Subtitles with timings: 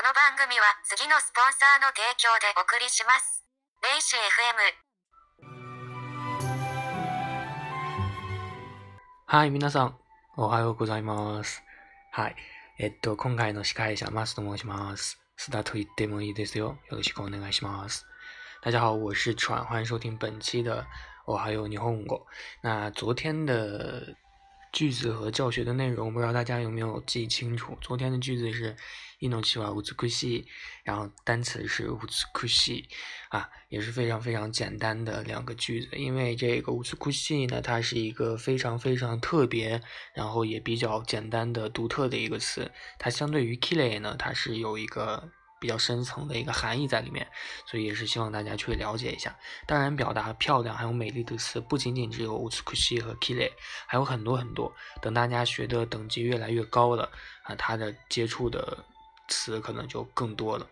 [0.00, 3.44] この番組は次のスポンサーの提供でお送りします。
[3.82, 4.20] レイシ FM
[9.26, 9.98] はい、皆さん、
[10.38, 11.62] おはようございます。
[12.12, 12.36] はい。
[12.78, 15.20] えっと、今回の司会者、マスと申します。
[15.36, 16.78] スタート言ってもいいですよ。
[16.90, 18.06] よろしくお願いします。
[18.62, 20.86] 大家好，我是川，欢迎收听本期的
[21.26, 22.26] 我还有霓虹狗。
[22.62, 24.16] 那昨天的
[24.72, 27.76] 句子和教学的内容，不知道大家有没有记清楚？
[27.82, 28.74] 昨天的句子是
[29.20, 30.46] 伊诺奇瓦乌兹库西，
[30.82, 32.88] 然后单词是乌兹库西，
[33.28, 35.94] 啊，也是非常非常简单的两个句子。
[35.96, 39.82] 因为这个乌兹库西呢，它是一个非常非常特别，
[40.14, 42.72] 然后也比较简单的独特的一个词。
[42.98, 47.28] 它相对于 kile 呢，它是有一个比较深层的一个含义在里面，
[47.66, 49.38] 所以也是希望大家去了解一下。
[49.66, 53.52] 当然，表达漂亮还有美丽的词不仅仅只有 utsukushi 和 kile，
[53.86, 54.74] 还有很多很多。
[55.02, 57.12] 等大家学的等级越来越高了
[57.42, 58.82] 啊，它的接触的
[59.30, 60.66] 词可能就更多了。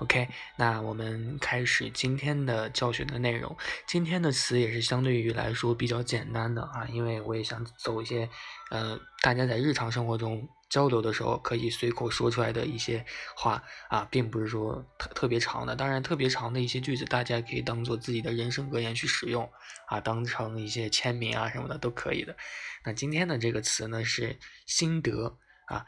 [0.00, 3.56] OK，那我们开始今天的教学的内容。
[3.86, 8.28] 今天的词也是相对于来说比较简单的啊，因为我也想走一些，
[8.70, 13.02] 呃，大家在日常生活中交流的时候可以随口说出来的一些
[13.34, 15.74] 话啊，并不是说特特别长的。
[15.74, 19.50] 当然，特别长的一些句子，大家可以当做自己的人生格言去使用
[19.86, 22.36] 啊，当成一些签名啊什么的都可以的。
[22.84, 25.86] 那今天的这个词呢是心得啊。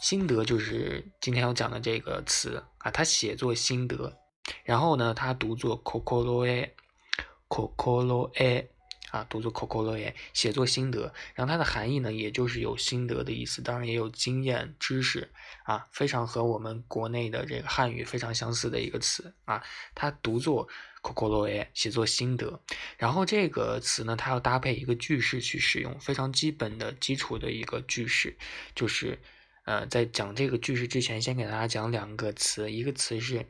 [0.00, 4.16] 心得就是今天要讲的这个词啊，它写作心得，
[4.64, 8.68] 然后呢，它读作 kokoroe，kokoroe
[9.10, 15.32] 啊，读作 kokoroe，写作心得，然后它的含义呢，也就是有心得的意思，当然也有经验、知识
[15.64, 19.64] 啊，非常和我们国内的这个汉语非常相似的一个词啊，
[19.96, 20.68] 它读作
[21.02, 22.60] kokoroe，写作心得，
[22.96, 28.38] 然后这个词呢，它要搭配一个句式去使用，非常基本的基础的一个句式，
[28.76, 29.20] 就是。
[29.68, 33.44] 呃，在讲这个句式之前，先给大家讲两个词，一个词是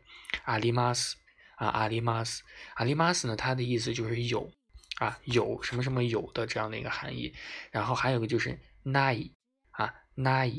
[0.46, 1.14] 阿里马斯
[1.54, 2.42] 啊，阿里马斯，
[2.74, 4.50] 阿里马斯呢，它的意思就是有
[4.96, 7.32] 啊，有什么什么有的这样的一个含义。
[7.70, 9.30] 然后还有个就是奈
[9.70, 10.50] 啊，奈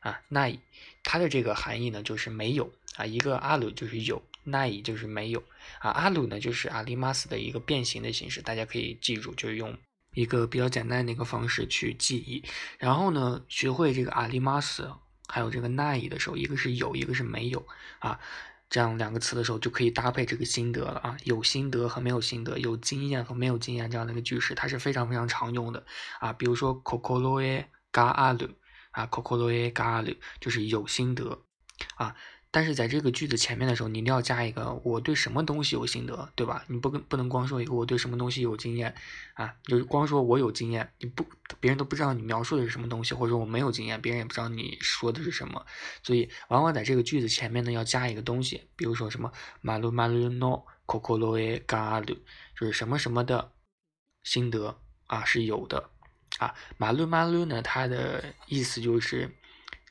[0.00, 0.58] 啊，奈，
[1.04, 5.44] 它的这个含义呢就是没有啊，一个阿鲁就是有，奈就是没有
[5.78, 9.78] 啊，阿鲁呢就是阿里马斯的一个变形的形式，大家可以记住，就是用。
[10.16, 12.44] 一个比较简单的一个方式去记忆，
[12.78, 14.88] 然后呢，学会这个阿里马斯
[15.28, 17.66] 还有这个奈的时候，一个是有，一个是没有
[17.98, 18.18] 啊，
[18.68, 25.84] 这样两个词的时候就可以搭配这个心得了啊，有心得和没有心得，有经验和没有经验这样的一个句式，它是非常非常常用的
[26.20, 28.50] 啊，比如说 c o c o l o e ga alu
[28.90, 31.42] 啊 c o c o l o e ga alu 就是有心得
[31.96, 32.14] 啊。
[32.54, 36.64] 但是在这个句子前面的时候，你一定要加一个我对什么东西有心得，对吧？
[36.68, 38.94] 你不跟不能光说一个我对什么东西有经验
[39.32, 41.26] 啊，就是光说我有经验，你不
[41.58, 45.66] 别人都不知道你描述的是什么东西，或者说我没有经验，别人也不知道你说的是什么。
[46.04, 52.18] 所以往往在这个句子前面呢要加一个东西，比如说什么马路马路 no kokoroe garu，
[52.56, 53.50] 就是什么什么的
[54.22, 54.78] 心得
[55.08, 55.90] 啊是有的
[56.38, 56.54] 啊。
[56.78, 59.28] 马路马路呢，它的意思就是，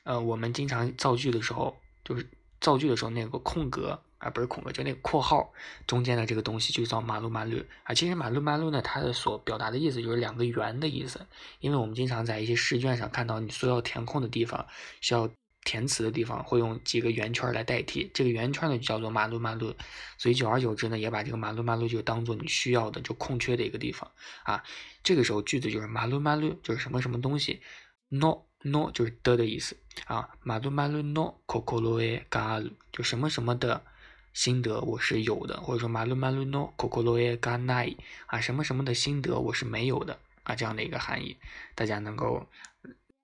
[0.04, 2.26] 呃，我们经常造句的时候就是。
[2.64, 5.52] 造句的时候，那个空格啊，不是空格，就那个括号
[5.86, 7.92] 中间的这个东西就叫马路马路啊。
[7.92, 11.20] 其实马路马路呢，它的所表达的意思就是两个圆的意思。
[11.60, 14.66] 因为我们经常在一些试卷上看到，你所要填空的地方，
[15.02, 15.28] 需要
[15.64, 18.10] 填词的地方，会用几个圆圈来代替。
[18.14, 19.74] 这个圆圈呢就叫做马路马路，
[20.16, 24.10] 所以久而久之呢，也把这个马路马路就当做你需要的就空缺的一个地方
[24.44, 24.64] 啊。
[25.02, 27.60] 这个时候句子就是马路马路，就是什么什么东西
[28.08, 28.38] ，no。
[28.64, 29.76] No 就是的的意思
[30.06, 33.82] 啊，马路马路 no kokoroe ga 就什么什么的
[34.32, 37.96] 心得我是有的，或者说马路马路 no kokoroe ga nai
[38.26, 41.36] 啊，什么什么的心得我是没有的啊，这样的一个含义，
[41.74, 42.46] 大家能够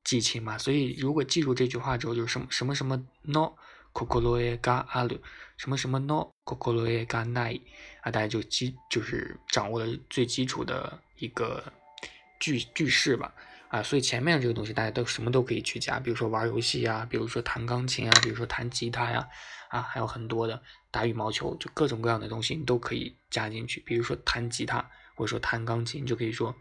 [0.05, 0.57] 记清吗？
[0.57, 3.55] 所以如果记住这句话之后，就是什么什么什么 no
[3.93, 5.19] kokoroe ga aru，
[5.57, 7.61] 什么什么 no kokoroe ga nai
[8.03, 11.73] 啊，大家就基就是掌握了最基础的一个
[12.39, 13.35] 句句式吧。
[13.71, 19.29] 啊，所以前面这个东西大家都什么都可以去加，比如说玩游戏啊，比如说弹钢琴啊，比如说弹吉他呀，
[19.69, 23.81] 啊，还有很多的打羽毛球，就各种各样的东西你都可以加进去。
[23.87, 24.85] 比如说弹吉他
[25.15, 26.53] 或者说弹钢琴，你就可以说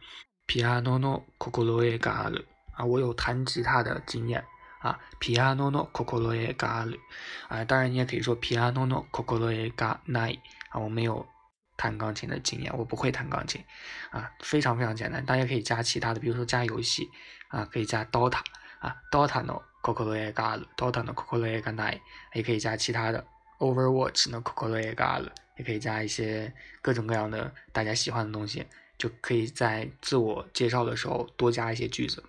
[0.46, 4.46] piano no kokoroe ga aru 啊，我有弹吉他的经验
[4.80, 7.00] 啊，piano no kokoroe ga aru
[7.48, 10.38] 啊，当然你也可以说 piano no kokoroe ga nai
[10.70, 11.28] 啊，我没有。
[11.80, 13.64] 弹钢琴的经验，我不会弹钢琴，
[14.12, 15.26] 啊，非常非常简单。
[15.26, 17.10] 大家可以加其他的，比如说加游戏，
[17.48, 18.42] 啊，可以加 DOTA，
[18.80, 21.40] 啊，DOTA no c o c o l o e ga aru，DOTA no c o c o
[21.40, 22.02] l o e g a n i
[22.34, 23.26] 也可以加其他的
[23.60, 28.68] Overwatch no c o c o l o e ga aru，也可以加一些各种各样的大家喜欢的东西，
[28.98, 32.22] 就可以在自我介绍的时候多加一些句子，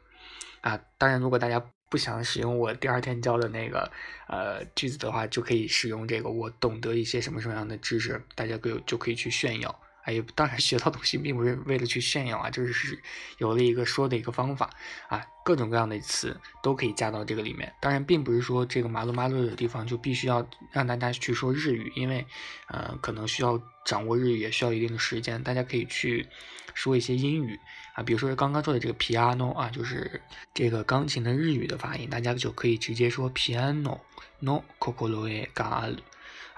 [0.60, 1.60] 啊，当然如果大家
[1.90, 3.90] 不想使用我第二天教的那个
[4.28, 9.80] 呃句子的话，就可以使用这个我懂得一些什么什么样的知识，大家可以就可以去炫耀。
[10.10, 13.00] 哎，当然学到东西并不是为了去炫耀啊，就是是
[13.38, 14.68] 有了一个说的一个方法
[15.08, 17.72] 啊，各种各样的词都可以加到这个里面。
[17.80, 22.26] 当然，并不是说这个马路马路的地方就必须要让大家去说日语，因为
[22.68, 25.42] 呃可能需要掌握日语也需要一定的时间。
[25.42, 26.26] 大家可以去
[26.74, 27.58] 说一些英语
[27.94, 30.20] 啊，比如说刚刚说的这个 piano 啊，就是
[30.52, 34.00] 这个钢琴的日语的发音，大家就可以直接说 piano
[34.40, 35.98] no kokoro e ga aru。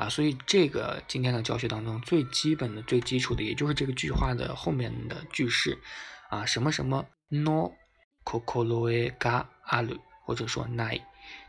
[0.02, 5.78] 啊，所以这个今天的教学当中最基本的、最基础的，也就是这个句话的后面的句式，
[6.28, 7.70] 啊，什么什么 no
[8.24, 11.00] kokoro e ga aru，或者说 nai。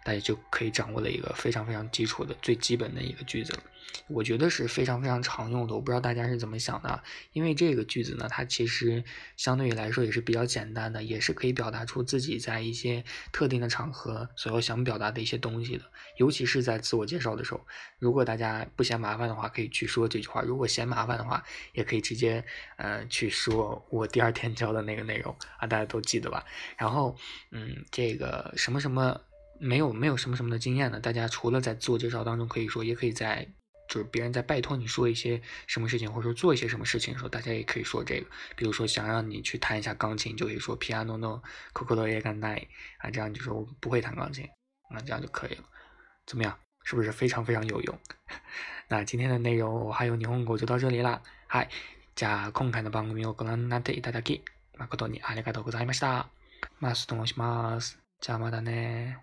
[0.04, 3.64] 大家就可以掌握了一个非常非常基础的最基本的一个句子了，
[4.08, 5.74] 我觉得是非常非常常用的。
[5.74, 9.04] 我不知道大家是怎么想的，因为这个句子呢，它其实
[9.38, 15.86] 相对于来说也是比较简单的，也是可以表达出自己在一些特定的场合所要想表达的一些东西的。
[16.18, 17.66] 尤其是在自我介绍的时候，
[17.98, 21.44] 如果大家不嫌麻烦的话，可以去说这句话；如果嫌麻烦的话，
[21.74, 22.44] 也可以直接
[22.78, 26.46] 呃去说我第二天教的那个内容啊，大家都记得吧？
[26.78, 27.16] 然后
[27.52, 29.22] 嗯，这个什么什么。
[29.59, 33.49] 没有没有什么什么的经验的，大家除了在自我介绍当中可以说，也可以在
[33.89, 38.27] 就是别人在拜托你说一些什么事情，或者说做一些什么事情的时候，大家也可以说这个。
[38.55, 41.43] 比如说想让你去弹一下钢琴，就可以说 piano no
[41.73, 42.67] kokoro e ga nai
[42.99, 44.49] 啊，这样就说我不会弹钢琴，
[44.91, 45.65] 那这样就可以了。
[46.27, 46.57] 怎么样？
[46.85, 47.99] 是不是非常非常有用？
[48.89, 51.21] 那今天的内容我还有霓虹狗就到这里啦。
[51.49, 51.69] 嗨，
[52.15, 54.43] じゃあ今回の番組をご覧になっていただき
[54.79, 56.29] 誠にありがとうございました。
[56.81, 57.99] マスと申します。
[58.21, 59.19] じゃあまだね